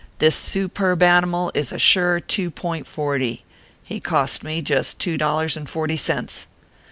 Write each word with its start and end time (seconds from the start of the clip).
"this 0.17 0.35
superb 0.35 1.03
animal 1.03 1.51
is 1.53 1.71
a 1.71 1.77
sure 1.77 2.19
2.40 2.19 3.41
he 3.83 3.99
cost 3.99 4.43
me 4.43 4.59
just 4.59 4.97
Two 4.97 5.15
dollars 5.15 5.55
and 5.55 5.69
Forty 5.69 5.95
cents. 5.95 6.47